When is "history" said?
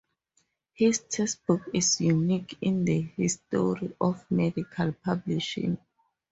3.01-3.95